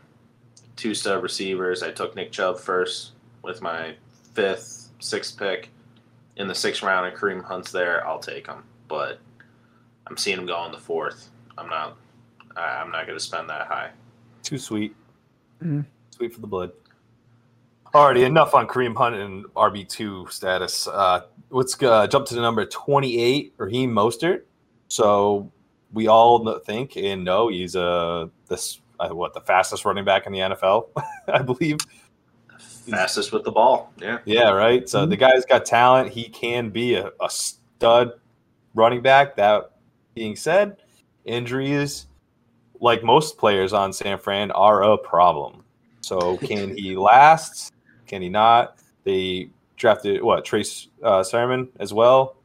[0.76, 1.84] two stud receivers.
[1.84, 3.12] I took Nick Chubb first
[3.44, 3.96] with my
[4.34, 5.70] fifth, sixth pick
[6.38, 8.06] in the sixth round, and Kareem Hunt's there.
[8.08, 9.20] I'll take him, but
[10.08, 11.30] I'm seeing him go in the fourth.
[11.58, 11.98] I'm not.
[12.56, 13.92] I- I'm not going to spend that high.
[14.44, 14.96] too sweet.
[15.64, 15.86] Mhm.
[16.10, 16.72] Sweet for the blood.
[17.94, 20.88] Alrighty, enough on Kareem Hunt and RB two status.
[20.88, 24.44] Uh, let's uh, jump to the number twenty eight, Raheem Mostert.
[24.88, 25.52] So
[25.92, 30.32] we all think and know he's uh this uh, what the fastest running back in
[30.32, 30.88] the NFL,
[31.28, 31.80] I believe.
[32.58, 33.92] Fastest with the ball.
[34.00, 34.20] Yeah.
[34.26, 34.88] Yeah, right.
[34.88, 36.10] So the guy's got talent.
[36.12, 38.14] He can be a, a stud
[38.74, 39.36] running back.
[39.36, 39.72] That
[40.16, 40.78] being said,
[41.26, 42.08] injuries,
[42.80, 45.64] like most players on San Fran, are a problem.
[46.02, 47.74] So can he last?
[48.12, 48.76] Can he not?
[49.06, 52.36] They drafted what Trace uh, Sermon as well.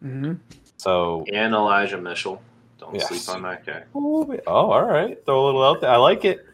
[0.00, 0.34] hmm
[0.76, 2.40] So And Elijah Mitchell.
[2.78, 3.08] Don't Yes.
[3.08, 3.82] sleep on that guy.
[3.96, 5.90] oh, all right, throw a little out there.
[5.90, 6.46] I like it.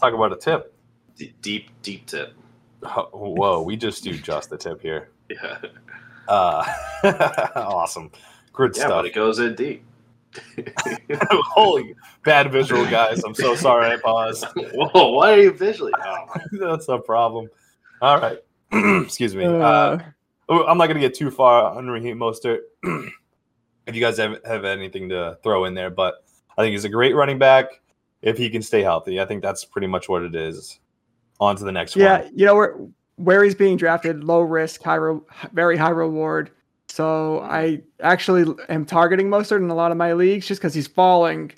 [0.00, 0.72] Talk about a tip.
[1.18, 2.32] D- deep, deep tip.
[2.82, 5.10] Oh, Whoa, we just do just the tip here.
[5.28, 5.58] Yeah.
[6.28, 6.64] Uh,
[7.56, 8.10] awesome,
[8.54, 8.98] good Yeah, stuff.
[9.00, 9.84] but it goes in deep.
[11.20, 13.22] Holy bad visual, guys.
[13.24, 14.46] I'm so sorry I paused.
[14.72, 15.92] Whoa, why are you visually?
[15.98, 17.48] Oh, That's a problem.
[18.02, 18.38] All right.
[19.04, 19.44] Excuse me.
[19.44, 19.98] Uh, Uh,
[20.48, 22.60] oh, I'm not going to get too far on Raheem Mostert.
[23.86, 26.24] if you guys have, have anything to throw in there, but
[26.56, 27.66] I think he's a great running back
[28.22, 29.20] if he can stay healthy.
[29.20, 30.80] I think that's pretty much what it is.
[31.38, 32.22] On to the next Yeah, one.
[32.22, 32.76] Yeah, you know where
[33.16, 35.20] where he's being drafted, low risk, high re-
[35.52, 36.50] very high reward.
[36.88, 40.86] So I actually am targeting Mostert in a lot of my leagues just because he's
[40.86, 41.52] falling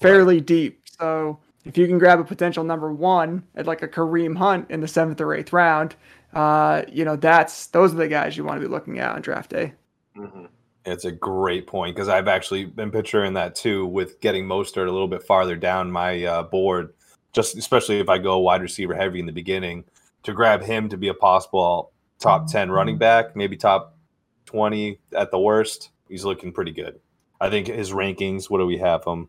[0.00, 0.82] fairly deep.
[0.98, 4.80] So if you can grab a potential number one at like a Kareem Hunt in
[4.80, 5.96] the seventh or eighth round,
[6.32, 9.20] uh, you know that's those are the guys you want to be looking at on
[9.20, 9.74] draft day.
[10.16, 10.48] mhm.
[10.84, 14.92] It's a great point because I've actually been picturing that too with getting Mostert a
[14.92, 16.94] little bit farther down my uh, board,
[17.32, 19.82] just especially if I go wide receiver heavy in the beginning
[20.22, 23.96] to grab him to be a possible top 10 running back, maybe top
[24.44, 25.90] 20 at the worst.
[26.08, 27.00] He's looking pretty good.
[27.40, 29.28] I think his rankings, what do we have him?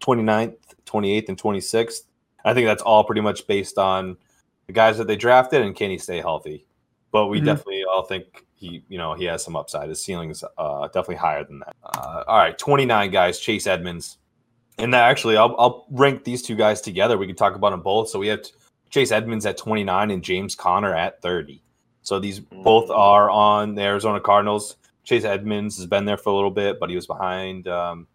[0.00, 2.02] 29th, 28th, and 26th.
[2.44, 4.16] I think that's all pretty much based on
[4.66, 6.66] the guys that they drafted and can he stay healthy.
[7.12, 7.46] But we Mhm.
[7.46, 9.88] definitely all think he, you know, he has some upside.
[9.88, 11.74] His ceiling is uh, definitely higher than that.
[11.82, 14.18] Uh, all right, 29 guys, Chase Edmonds.
[14.78, 17.16] And that actually, I'll, I'll rank these two guys together.
[17.16, 18.08] We can talk about them both.
[18.10, 18.40] So we have
[18.90, 21.62] Chase Edmonds at 29 and James Conner at 30.
[22.02, 24.76] So these both are on the Arizona Cardinals.
[25.04, 28.06] Chase Edmonds has been there for a little bit, but he was behind um,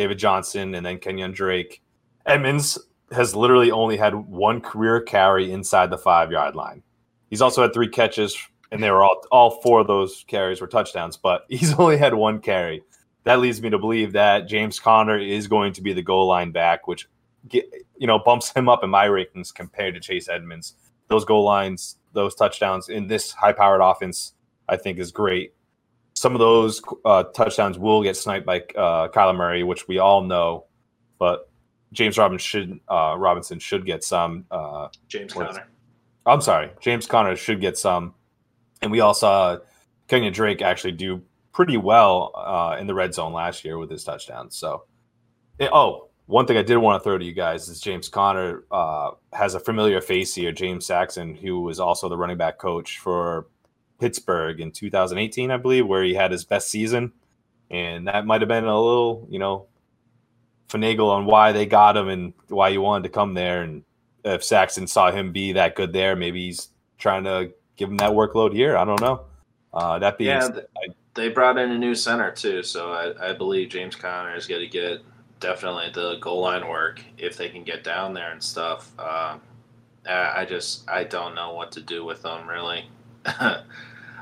[0.00, 1.82] David Johnson and then Kenyan Drake.
[2.24, 2.78] Edmonds
[3.12, 6.82] has literally only had one career carry inside the five yard line.
[7.28, 8.34] He's also had three catches,
[8.72, 12.14] and they were all all four of those carries were touchdowns, but he's only had
[12.14, 12.82] one carry.
[13.24, 16.50] That leads me to believe that James Conner is going to be the goal line
[16.50, 17.06] back, which
[17.46, 17.66] get,
[17.98, 20.76] you know bumps him up in my rankings compared to Chase Edmonds.
[21.08, 24.32] Those goal lines, those touchdowns in this high-powered offense,
[24.66, 25.52] I think is great.
[26.20, 30.22] Some of those uh, touchdowns will get sniped by uh, Kyler Murray, which we all
[30.22, 30.66] know,
[31.18, 31.48] but
[31.94, 34.44] James Robinson should uh, Robinson should get some.
[34.50, 35.66] Uh, James Conner.
[36.26, 38.12] I'm sorry, James Conner should get some,
[38.82, 39.60] and we all saw
[40.10, 41.22] Kenyan Drake actually do
[41.54, 44.54] pretty well uh, in the red zone last year with his touchdowns.
[44.54, 44.84] So,
[45.58, 48.64] eh, oh, one thing I did want to throw to you guys is James Conner
[48.70, 52.98] uh, has a familiar face here, James Saxon, who was also the running back coach
[52.98, 53.46] for
[54.00, 57.12] Pittsburgh in 2018, I believe, where he had his best season,
[57.70, 59.66] and that might have been a little, you know,
[60.68, 63.84] finagle on why they got him and why he wanted to come there and
[64.24, 68.12] if Saxon saw him be that good there, maybe he's trying to give him that
[68.12, 68.76] workload here.
[68.76, 69.24] I don't know.
[69.72, 70.66] Uh, that being Yeah, said, th-
[71.14, 74.60] they brought in a new center too, so I, I believe James Conner is going
[74.60, 75.00] to get
[75.40, 78.92] definitely the goal line work if they can get down there and stuff.
[78.98, 79.38] Uh,
[80.06, 82.88] I just I don't know what to do with them really.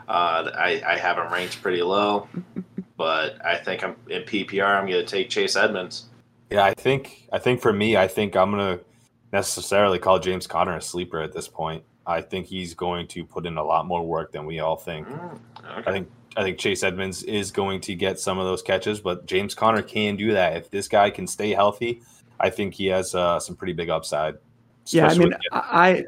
[0.09, 2.29] uh, I I have him ranked pretty low,
[2.97, 4.64] but I think I'm in PPR.
[4.64, 6.07] I'm going to take Chase Edmonds.
[6.51, 8.81] Yeah, I think I think for me, I think I'm gonna
[9.33, 11.85] necessarily call James Conner a sleeper at this point.
[12.07, 15.07] I think he's going to put in a lot more work than we all think.
[15.07, 19.01] Mm, I think I think Chase Edmonds is going to get some of those catches,
[19.01, 22.01] but James Conner can do that if this guy can stay healthy.
[22.40, 24.37] I think he has uh, some pretty big upside.
[24.87, 26.05] Yeah, I mean, I,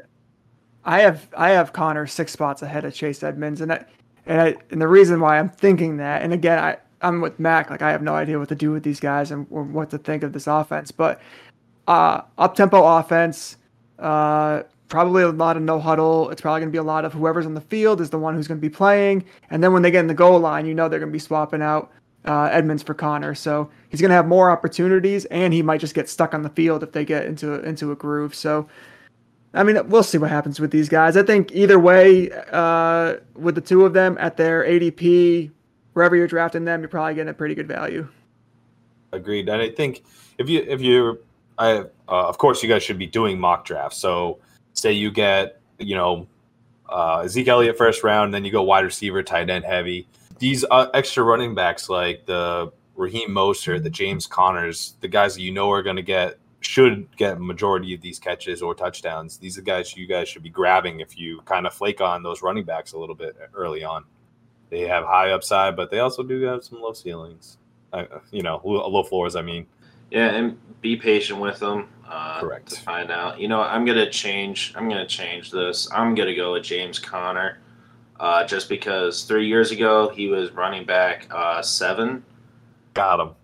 [0.83, 3.85] I have I have Conner six spots ahead of Chase Edmonds, and I,
[4.25, 7.69] and I, and the reason why I'm thinking that, and again, I I'm with Mac,
[7.69, 10.23] like I have no idea what to do with these guys and what to think
[10.23, 11.21] of this offense, but
[11.87, 13.57] uh, up tempo offense,
[13.99, 16.29] uh, probably a lot of no huddle.
[16.29, 18.47] It's probably gonna be a lot of whoever's on the field is the one who's
[18.47, 20.99] gonna be playing, and then when they get in the goal line, you know they're
[20.99, 21.91] gonna be swapping out
[22.25, 26.09] uh, Edmonds for Conner, so he's gonna have more opportunities, and he might just get
[26.09, 28.33] stuck on the field if they get into into a groove.
[28.33, 28.67] So.
[29.53, 31.17] I mean, we'll see what happens with these guys.
[31.17, 35.51] I think either way, uh, with the two of them at their ADP,
[35.93, 38.07] wherever you're drafting them, you're probably getting a pretty good value.
[39.11, 39.49] Agreed.
[39.49, 40.03] And I think
[40.37, 41.19] if you if you
[41.57, 43.97] I uh, of course you guys should be doing mock drafts.
[43.97, 44.39] So
[44.73, 46.27] say you get you know
[46.89, 50.07] uh, Zeke Elliott first round, then you go wide receiver, tight end heavy.
[50.39, 55.41] These uh, extra running backs like the Raheem Mostert, the James Conners, the guys that
[55.41, 59.37] you know are going to get should get majority of these catches or touchdowns.
[59.37, 62.41] These are guys you guys should be grabbing if you kind of flake on those
[62.41, 64.05] running backs a little bit early on.
[64.69, 67.57] They have high upside, but they also do have some low ceilings.
[67.91, 69.35] Uh, you know, low low floors.
[69.35, 69.65] I mean,
[70.11, 71.89] Yeah, and be patient with them.
[72.07, 72.69] Uh, Correct.
[72.69, 74.73] To find out, you know, I'm gonna change.
[74.75, 75.91] I'm gonna change this.
[75.91, 77.59] I'm gonna go with James Conner,
[78.19, 82.23] uh, just because three years ago he was running back uh, seven,
[82.93, 83.35] got him.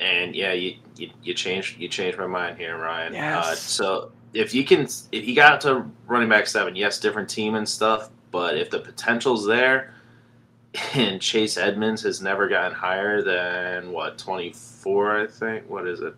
[0.00, 3.14] And yeah, you, you you changed you changed my mind here, Ryan.
[3.14, 4.82] Uh, so if you can,
[5.12, 8.78] if he got to running back seven, yes, different team and stuff, but if the
[8.78, 9.94] potential's there,
[10.94, 15.68] and Chase Edmonds has never gotten higher than what 24, I think.
[15.68, 16.14] What is it?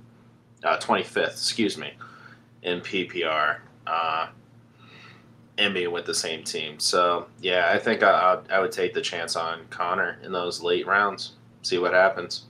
[0.62, 1.92] Uh, 25th, excuse me,
[2.62, 3.58] in PPR.
[3.86, 4.28] Uh,
[5.58, 6.78] and being with the same team.
[6.78, 8.10] So, yeah, I think I,
[8.50, 11.32] I, I would take the chance on Conner in those late rounds.
[11.62, 12.46] See what happens.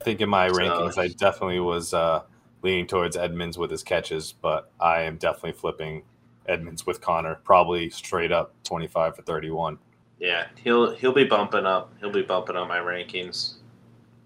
[0.00, 2.22] I think in my So- rankings, I definitely was uh,
[2.62, 6.02] leaning towards Edmonds with his catches, but I am definitely flipping
[6.46, 9.78] Edmonds with Conner, probably straight up 25 for 31.
[10.18, 11.92] Yeah, he'll he'll be bumping up.
[12.00, 13.54] He'll be bumping up my rankings.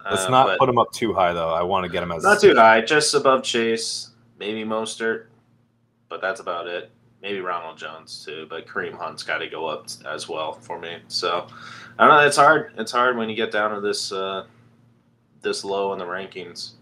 [0.05, 1.51] Let's Uh, not put him up too high, though.
[1.51, 5.27] I want to get him as Not too high, just above Chase, maybe Mostert,
[6.09, 6.91] but that's about it.
[7.23, 10.99] Maybe Ronald Jones too, but Kareem Hunt's got to go up as well for me.
[11.09, 11.47] So
[11.99, 12.27] I don't know.
[12.27, 12.73] It's hard.
[12.77, 14.45] It's hard when you get down to this uh,
[15.45, 16.73] this low in the rankings.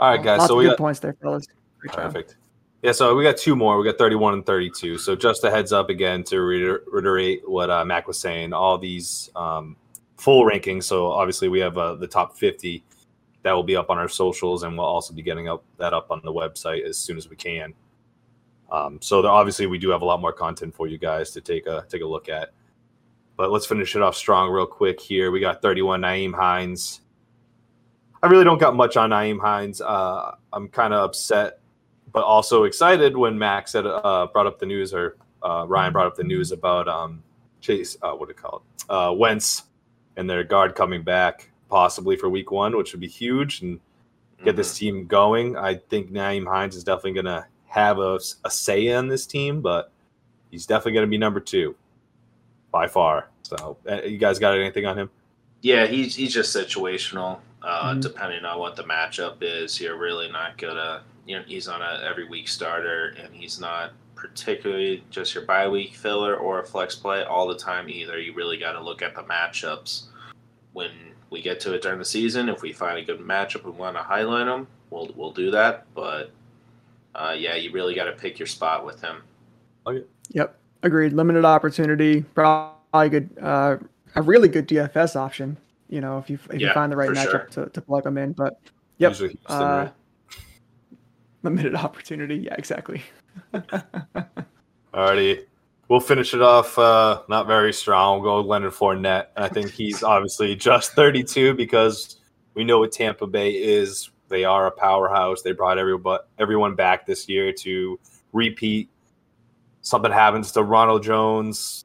[0.00, 0.38] All right, guys.
[0.38, 1.46] Lots So of we good got points there, fellas.
[1.78, 2.02] Great job.
[2.02, 2.36] Perfect.
[2.82, 3.78] Yeah, so we got two more.
[3.78, 4.98] We got 31 and 32.
[4.98, 8.52] So just a heads up again to reiterate what uh, Mac was saying.
[8.52, 9.76] All these um,
[10.16, 10.84] full rankings.
[10.84, 12.84] So obviously we have uh, the top 50
[13.42, 16.10] that will be up on our socials, and we'll also be getting up that up
[16.10, 17.72] on the website as soon as we can.
[18.70, 21.40] Um, so there, obviously we do have a lot more content for you guys to
[21.40, 22.50] take a take a look at.
[23.36, 25.30] But let's finish it off strong real quick here.
[25.30, 27.02] We got 31 Nyheim Hines.
[28.22, 29.80] I really don't got much on Nyheim Hines.
[29.80, 31.60] Uh, I'm kind of upset
[32.16, 36.06] but also excited when Max had uh, brought up the news or uh, Ryan brought
[36.06, 37.22] up the news about um,
[37.60, 37.94] Chase.
[38.00, 38.90] Uh, what do you call it?
[38.90, 39.64] Uh, Wentz
[40.16, 43.78] and their guard coming back possibly for Week One, which would be huge and
[44.42, 45.58] get this team going.
[45.58, 49.60] I think Nyheim Hines is definitely going to have a, a say in this team,
[49.60, 49.92] but
[50.50, 51.76] he's definitely going to be number two
[52.72, 53.28] by far.
[53.42, 55.10] So, uh, you guys got anything on him?
[55.60, 57.40] Yeah, he's he's just situational.
[57.66, 58.00] Uh, Mhm.
[58.00, 61.02] Depending on what the matchup is, you're really not gonna.
[61.26, 65.66] You know, he's on a every week starter, and he's not particularly just your bye
[65.68, 68.18] week filler or a flex play all the time either.
[68.20, 70.04] You really got to look at the matchups
[70.74, 70.90] when
[71.30, 72.48] we get to it during the season.
[72.48, 74.68] If we find a good matchup, we want to highlight them.
[74.90, 75.86] We'll we'll do that.
[75.92, 76.30] But
[77.16, 79.22] uh, yeah, you really got to pick your spot with him.
[80.30, 81.12] Yep, agreed.
[81.14, 83.78] Limited opportunity, probably good, uh,
[84.14, 85.56] a really good DFS option.
[85.88, 87.64] You know, if you if you find the right matchup sure.
[87.64, 88.58] to, to plug them in, but
[88.98, 89.88] Yep, Usually uh,
[91.42, 92.36] limited opportunity.
[92.36, 93.02] Yeah, exactly.
[94.94, 95.44] Alrighty.
[95.88, 98.20] We'll finish it off uh, not very strong.
[98.20, 99.26] We'll go with Leonard Fournette.
[99.36, 102.16] I think he's obviously just 32 because
[102.54, 104.10] we know what Tampa Bay is.
[104.28, 105.42] They are a powerhouse.
[105.42, 108.00] They brought everyone, everyone back this year to
[108.32, 108.90] repeat.
[109.82, 111.84] Something happens to Ronald Jones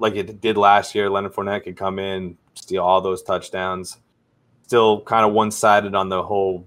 [0.00, 1.08] like it did last year.
[1.08, 3.98] Leonard Fournette could come in, steal all those touchdowns.
[4.66, 6.66] still kind of one sided on the whole,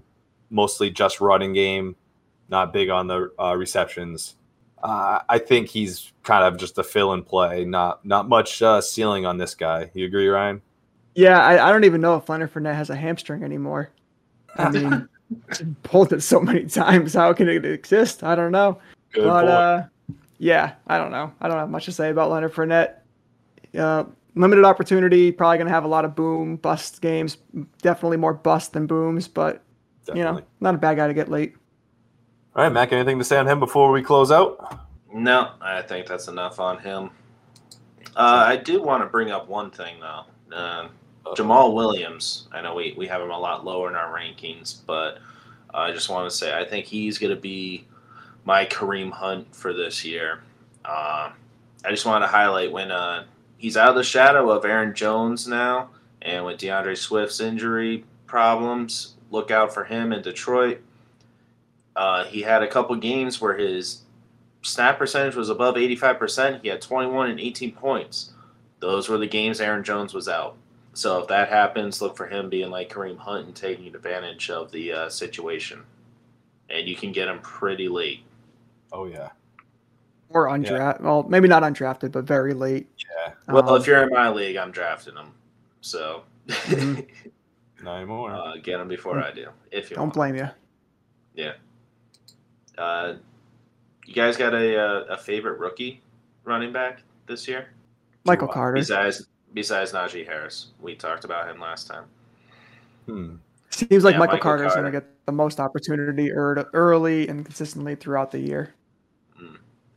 [0.50, 1.96] mostly just running game,
[2.48, 4.36] not big on the uh, receptions.
[4.82, 8.82] Uh, I think he's kind of just a fill and play, not not much uh,
[8.82, 9.90] ceiling on this guy.
[9.94, 10.60] You agree, Ryan?
[11.14, 13.90] Yeah, I, I don't even know if Leonard Fournette has a hamstring anymore.
[14.56, 15.08] I mean,
[15.82, 17.14] pulled it so many times.
[17.14, 18.22] How can it exist?
[18.22, 18.78] I don't know.
[19.12, 19.84] Good but uh,
[20.38, 21.32] yeah, I don't know.
[21.40, 22.96] I don't have much to say about Leonard Fournette.
[23.78, 27.38] Uh, limited opportunity, probably going to have a lot of boom bust games.
[27.82, 29.62] Definitely more bust than booms, but
[30.08, 31.54] you know, not a bad guy to get late.
[32.54, 32.92] All right, Mac.
[32.92, 34.86] Anything to say on him before we close out?
[35.12, 37.10] No, I think that's enough on him.
[38.16, 40.22] Uh, I do want to bring up one thing though.
[40.54, 40.88] Uh,
[41.34, 42.48] Jamaal Williams.
[42.52, 45.18] I know we, we have him a lot lower in our rankings, but
[45.72, 47.86] uh, I just want to say I think he's going to be
[48.44, 50.42] my Kareem Hunt for this year.
[50.84, 51.30] Uh,
[51.84, 53.24] I just want to highlight when uh,
[53.56, 55.90] he's out of the shadow of Aaron Jones now,
[56.22, 60.80] and with D'Andre Swift's injury problems, look out for him in Detroit.
[61.96, 64.02] Uh, he had a couple games where his
[64.62, 66.62] snap percentage was above 85%.
[66.62, 68.32] He had 21 and 18 points.
[68.80, 70.56] Those were the games Aaron Jones was out.
[70.94, 74.70] So if that happens, look for him being like Kareem Hunt and taking advantage of
[74.70, 75.82] the uh, situation.
[76.70, 78.22] And you can get him pretty late.
[78.92, 79.30] Oh yeah,
[80.34, 81.00] Or undrafted.
[81.00, 82.88] Well, maybe not undrafted, but very late.
[82.98, 83.32] yeah.
[83.48, 85.32] Well, Um, if you're in my league, I'm drafting him.
[85.80, 87.06] So Mhm.
[87.82, 88.30] Not anymore.
[88.32, 89.48] uh, get him before I do.
[89.70, 90.14] If you don't want.
[90.14, 90.48] blame you.
[92.76, 93.14] Uh,
[94.04, 96.02] you guys got a, uh, a favorite rookie
[96.44, 97.68] running back this year?
[98.24, 98.54] Michael Wow.
[98.54, 98.74] Carter.
[98.74, 100.72] Besides besides Najee Harris.
[100.80, 102.04] We talked about him last time.
[103.06, 103.36] hmm.
[103.70, 104.82] Seems like Yeah, Michael, Michael Carter's Carter.
[104.82, 108.74] going to get the most opportunity early and consistently throughout the year.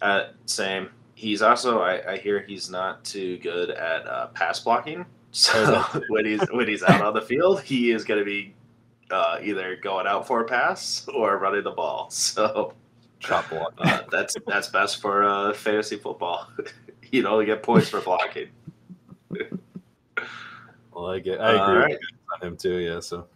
[0.02, 0.90] Uh, same.
[1.16, 5.06] He's also I, I hear he's not too good at uh, pass blocking.
[5.32, 8.56] So when he's when he's out on the field, he is going to be
[9.12, 12.10] uh, either going out for a pass or running the ball.
[12.10, 12.74] So
[13.20, 13.74] Chop block.
[13.78, 16.48] uh, that's that's best for uh, fantasy football.
[17.12, 18.48] you don't get points for blocking.
[20.98, 21.40] I like it.
[21.40, 22.42] I agree with right.
[22.42, 22.78] on him too.
[22.78, 23.00] Yeah.
[23.00, 23.28] So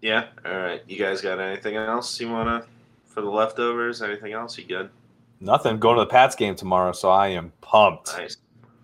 [0.00, 0.28] Yeah.
[0.44, 0.82] All right.
[0.88, 2.68] You guys got anything else you want to
[3.06, 4.02] for the leftovers?
[4.02, 4.58] Anything else?
[4.58, 4.90] You good?
[5.44, 5.78] Nothing.
[5.78, 8.16] Going to the Pats game tomorrow, so I am pumped.
[8.16, 8.38] Nice.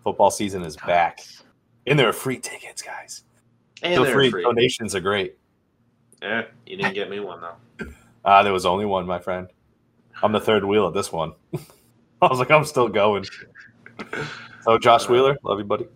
[0.04, 1.20] Football season is back,
[1.86, 3.24] and there are free tickets, guys.
[3.82, 4.30] And Feel free.
[4.30, 4.42] free.
[4.42, 5.36] Donations are great.
[6.22, 6.44] Yeah.
[6.66, 7.86] You didn't get me one though.
[8.22, 9.48] Ah, there was only one, my friend.
[10.22, 11.32] I'm the third wheel at this one.
[11.54, 13.24] I was like, I'm still going.
[14.62, 15.86] So, Josh Wheeler, love you, buddy.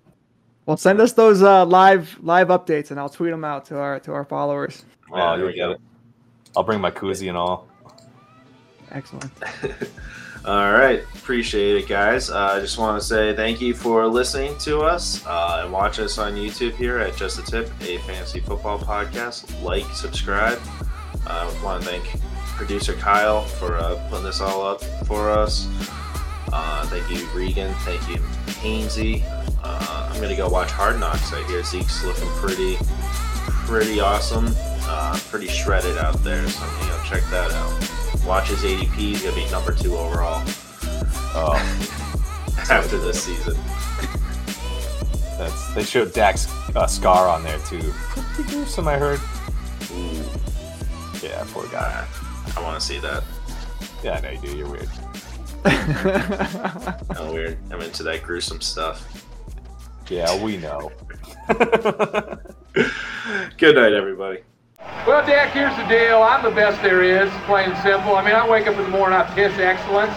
[0.65, 4.01] Well, send us those uh, live live updates, and I'll tweet them out to our
[4.01, 4.87] to our followers.
[5.13, 5.81] Oh, there you we get it.
[6.57, 7.69] I'll bring my koozie and all.
[8.91, 9.31] Excellent.
[10.47, 12.29] All right, appreciate it, guys.
[12.29, 15.99] Uh, I just want to say thank you for listening to us uh, and watch
[15.99, 19.63] us on YouTube here at Just a Tip, a fantasy football podcast.
[19.63, 20.61] Like, subscribe.
[21.27, 22.21] I uh, want to thank
[22.57, 25.67] producer Kyle for uh, putting this all up for us.
[26.53, 27.73] Uh, thank you, Regan.
[27.77, 28.17] Thank you,
[28.61, 29.25] Hainsey.
[29.63, 31.33] Uh, I'm gonna go watch Hard Knocks.
[31.33, 32.77] I hear Zeke's looking pretty,
[33.67, 34.55] pretty awesome.
[34.87, 37.94] Uh, pretty shredded out there, so I'm gonna go check that out.
[38.27, 38.95] Watch his ADP.
[38.95, 40.43] He's gonna be number two overall
[41.37, 41.55] Oh,
[42.71, 43.55] after this season.
[45.39, 46.47] that's they showed Dak's
[46.77, 47.93] uh, Scar on there too.
[48.35, 49.21] Pretty gruesome, I heard.
[49.93, 50.25] Ooh,
[51.27, 52.07] Yeah, poor guy.
[52.57, 53.25] I want to see that.
[54.03, 54.57] Yeah, I know you do.
[54.57, 54.89] You're weird.
[57.17, 57.59] Oh, weird.
[57.71, 59.07] I'm into that gruesome stuff.
[60.11, 60.91] Yeah, we know.
[63.57, 64.41] Good night, everybody.
[65.07, 66.23] Well, Dak, here's the deal.
[66.23, 68.17] I'm the best there is, plain and simple.
[68.17, 70.15] I mean, I wake up in the morning, I piss excellence.